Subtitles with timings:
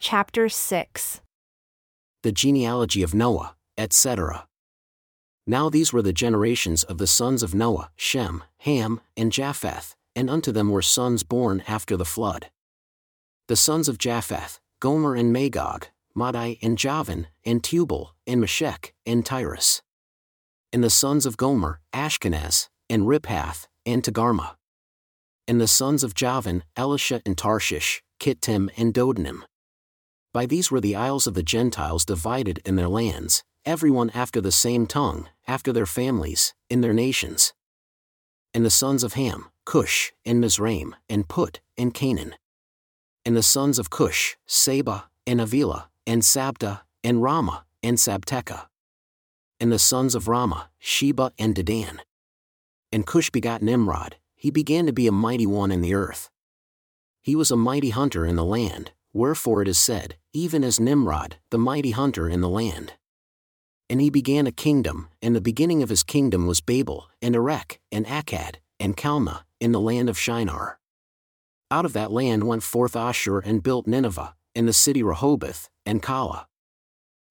[0.00, 1.22] Chapter 6
[2.22, 4.46] The genealogy of Noah, etc.
[5.44, 10.30] Now these were the generations of the sons of Noah, Shem, Ham, and Japheth, and
[10.30, 12.48] unto them were sons born after the flood.
[13.48, 19.26] The sons of Japheth, Gomer and Magog, Madai and Javan, and Tubal, and Meshech, and
[19.26, 19.82] Tyrus.
[20.72, 24.54] And the sons of Gomer, Ashkenaz, and Riphath, and Togarmah.
[25.48, 29.42] And the sons of Javan, Elisha and Tarshish, Kittim and Dodanim.
[30.32, 34.52] By these were the isles of the Gentiles divided in their lands, everyone after the
[34.52, 37.54] same tongue, after their families, in their nations.
[38.52, 42.34] And the sons of Ham, Cush, and Mizraim, and Put, and Canaan.
[43.24, 48.66] And the sons of Cush, Seba, and Havilah, and Sabtah, and Raamah, and Sabtecha.
[49.60, 51.98] And the sons of Raamah, Sheba and Dedan.
[52.92, 56.30] And Cush begot Nimrod, he began to be a mighty one in the earth.
[57.20, 61.36] He was a mighty hunter in the land, wherefore it is said, even as Nimrod,
[61.50, 62.94] the mighty hunter in the land.
[63.90, 67.80] And he began a kingdom, and the beginning of his kingdom was Babel, and Erech,
[67.90, 70.78] and Akkad, and Calneh, in the land of Shinar.
[71.70, 76.02] Out of that land went forth Ashur and built Nineveh, and the city Rehoboth, and
[76.02, 76.46] Calah.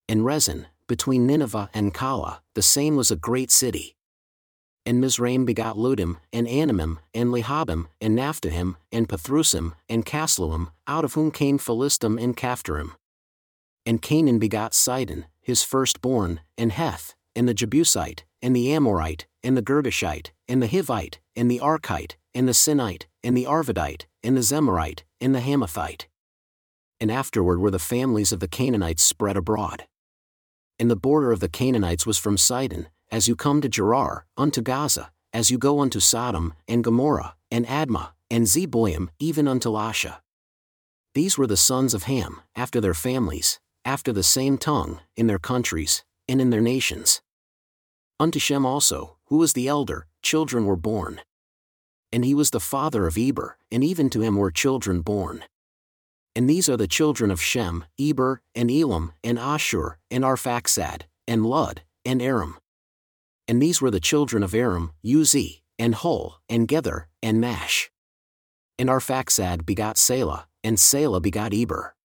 [0.07, 3.96] And Resen, between Nineveh and Calah, the same was a great city.
[4.87, 11.03] And Mizraim begot Ludim, and Anamim, and Lehabim, and Naphtuhim, and Pathrusim, and Casluhim, out
[11.03, 12.93] of whom came Philistim and Caphtorim.
[13.85, 19.57] And Canaan begot Sidon, his firstborn, and Heth, and the Jebusite, and the Amorite, and
[19.57, 24.37] the Girgashite, and the Hivite, and the Archite, and the Sinite, and the Arvadite, and
[24.37, 26.05] the Zemarite, and the Hamathite.
[27.01, 29.85] And afterward were the families of the Canaanites spread abroad.
[30.79, 34.61] And the border of the Canaanites was from Sidon, as you come to Gerar, unto
[34.61, 40.19] Gaza, as you go unto Sodom, and Gomorrah, and Admah, and Zeboim, even unto Lasha.
[41.13, 45.39] These were the sons of Ham, after their families, after the same tongue, in their
[45.39, 47.21] countries, and in their nations.
[48.19, 51.21] Unto Shem also, who was the elder, children were born.
[52.11, 55.43] And he was the father of Eber, and even to him were children born.
[56.35, 61.45] And these are the children of Shem, Eber, and Elam, and Ashur, and Arphaxad, and
[61.45, 62.57] Lud, and Aram.
[63.47, 67.89] And these were the children of Aram, Uzi, and Hul, and Gether, and Mash.
[68.77, 71.95] And Arphaxad begot Salah, and Salah begot Eber.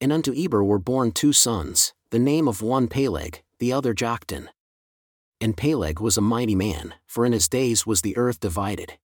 [0.00, 4.48] And unto Eber were born two sons, the name of one Peleg, the other Joktan.
[5.40, 8.98] And Peleg was a mighty man, for in his days was the earth divided.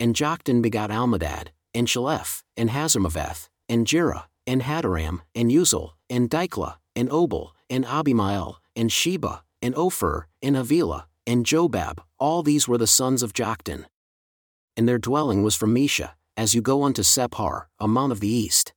[0.00, 6.30] And Joktan begot Almodad, and Sheleph, and Hazarmaveth, and Jerah, and Hadoram, and Uzal, and
[6.30, 12.66] Diklah, and Obal, and Abimael, and Sheba, and Ophir, and Havilah, and Jobab, all these
[12.66, 13.86] were the sons of Joktan.
[14.76, 18.28] And their dwelling was from Mesha, as you go unto Sephar, a mount of the
[18.28, 18.74] east.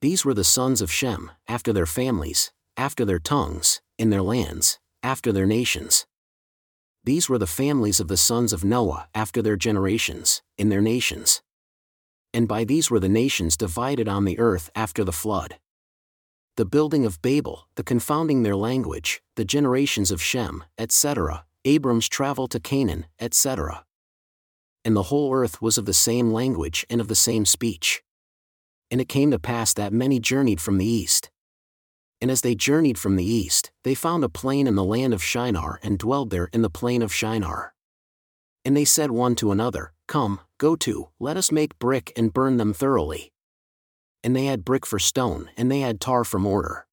[0.00, 4.78] These were the sons of Shem, after their families, after their tongues, in their lands,
[5.02, 6.06] after their nations.
[7.02, 11.42] These were the families of the sons of Noah after their generations, in their nations.
[12.32, 15.58] And by these were the nations divided on the earth after the flood
[16.58, 22.48] the building of Babel, the confounding their language, the generations of Shem, etc., Abram's travel
[22.48, 23.84] to Canaan, etc.
[24.84, 28.02] And the whole earth was of the same language and of the same speech.
[28.90, 31.30] And it came to pass that many journeyed from the east.
[32.20, 35.22] And as they journeyed from the east, they found a plain in the land of
[35.22, 37.72] Shinar and dwelled there in the plain of Shinar.
[38.64, 42.56] And they said one to another, Come, go to, let us make brick and burn
[42.56, 43.30] them thoroughly
[44.22, 46.86] and they had brick for stone, and they had tar for mortar.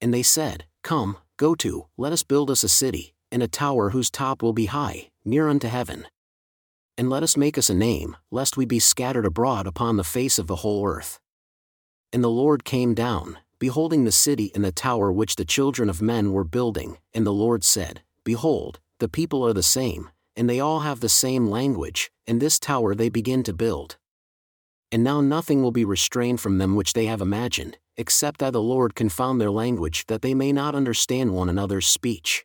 [0.00, 3.90] And they said, Come, go to, let us build us a city, and a tower
[3.90, 6.06] whose top will be high, near unto heaven.
[6.98, 10.38] And let us make us a name, lest we be scattered abroad upon the face
[10.38, 11.20] of the whole earth.
[12.12, 16.02] And the Lord came down, beholding the city and the tower which the children of
[16.02, 20.60] men were building, and the Lord said, Behold, the people are the same, and they
[20.60, 23.96] all have the same language, and this tower they begin to build
[24.92, 28.62] and now nothing will be restrained from them which they have imagined, except that the
[28.62, 32.44] Lord confound their language that they may not understand one another's speech.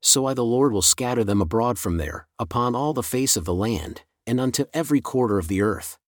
[0.00, 3.44] So I the Lord will scatter them abroad from there, upon all the face of
[3.44, 5.98] the land, and unto every quarter of the earth.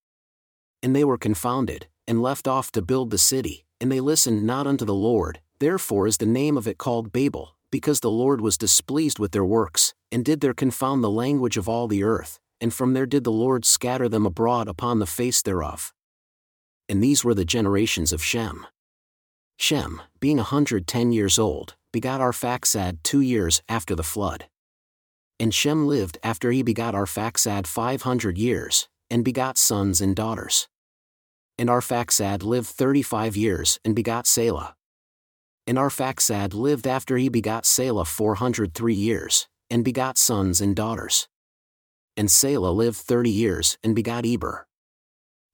[0.83, 4.67] And they were confounded, and left off to build the city, and they listened not
[4.67, 8.57] unto the Lord, therefore is the name of it called Babel, because the Lord was
[8.57, 12.73] displeased with their works, and did there confound the language of all the earth, and
[12.73, 15.93] from there did the Lord scatter them abroad upon the face thereof.
[16.89, 18.67] And these were the generations of Shem.
[19.59, 24.47] Shem, being a hundred ten years old, begot Arphaxad two years after the flood.
[25.41, 30.69] And Shem lived after he begot Arphaxad five hundred years, and begot sons and daughters.
[31.59, 34.77] And Arphaxad lived thirty five years and begot Salah.
[35.67, 40.77] And Arphaxad lived after he begot Salah four hundred three years, and begot sons and
[40.77, 41.29] daughters.
[42.17, 44.67] And Salah lived thirty years and begot Eber.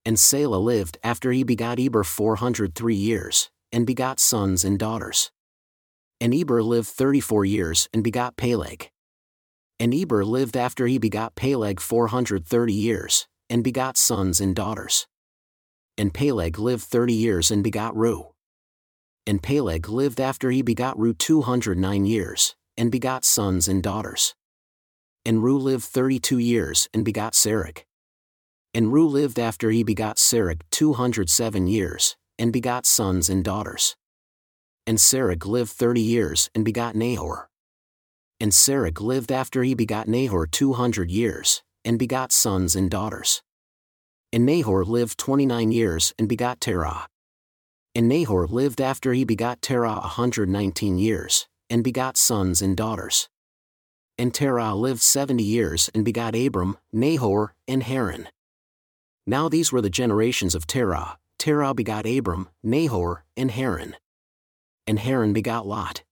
[0.05, 4.77] And Salah lived after he begot Eber four hundred three years, and begot sons and
[4.77, 5.31] daughters.
[6.19, 8.89] And Eber lived thirty four years and begot Peleg.
[9.79, 14.55] And Eber lived after he begot Peleg four hundred thirty years, and begot sons and
[14.55, 15.07] daughters.
[15.97, 18.31] And Peleg lived thirty years and begot Reu
[19.29, 24.33] and Peleg lived after he begot Reu 209 years, and begot sons and daughters.
[25.29, 27.83] And Reu lived 32 years and begot Serug.
[28.73, 33.95] And Reu lived after he begot Serug 207 years, and begot sons and daughters.
[34.87, 37.47] And Serug lived 30 years and begot Nahor.
[38.39, 43.43] And Serug lived after he begot Nahor 200 years, and begot sons and daughters.
[44.33, 47.05] And Nahor lived 29 years and begot Terah.
[47.93, 52.75] And Nahor lived after he begot Terah a hundred nineteen years, and begot sons and
[52.75, 53.29] daughters.
[54.19, 58.27] And Terah lived seventy years and begot Abram, Nahor, and Haran.
[59.25, 61.17] Now these were the generations of Terah.
[61.37, 63.95] Terah begot Abram, Nahor, and Haran.
[64.85, 66.03] And Haran begot Lot.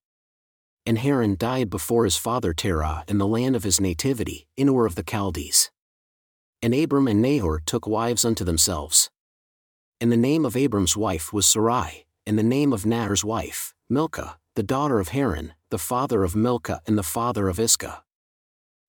[0.85, 4.85] And Haran died before his father Terah in the land of his nativity, in Ur
[4.85, 5.69] of the Chaldees.
[6.61, 9.09] And Abram and Nahor took wives unto themselves.
[9.99, 14.37] And the name of Abram's wife was Sarai, and the name of Nahor's wife, Milcah,
[14.55, 18.03] the daughter of Haran, the father of Milcah and the father of Iscah.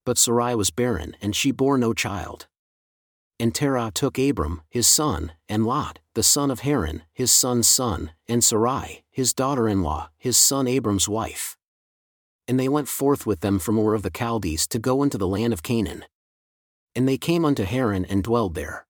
[0.07, 2.47] But Sarai was barren, and she bore no child.
[3.41, 8.13] And Terah took Abram, his son, and Lot, the son of Haran, his son's son,
[8.29, 11.57] and Sarai, his daughter in law, his son Abram's wife.
[12.49, 15.29] And they went forth with them from Ur of the Chaldees to go into the
[15.29, 16.05] land of Canaan.
[16.95, 18.87] And they came unto Haran and dwelled there.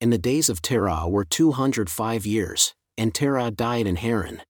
[0.00, 4.42] And the days of Terah were two hundred five years, and Terah died in Haran.